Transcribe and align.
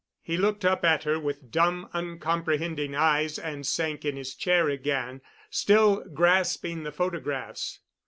He 0.23 0.35
looked 0.35 0.65
up 0.65 0.83
at 0.83 1.03
her 1.03 1.19
with 1.19 1.51
dumb, 1.51 1.87
uncomprehending 1.93 2.95
eyes 2.95 3.37
and 3.37 3.67
sank 3.67 4.03
in 4.03 4.15
his 4.15 4.33
chair 4.33 4.67
again, 4.67 5.21
still 5.51 6.03
grasping 6.11 6.81
the 6.81 6.91
photographs. 6.91 7.81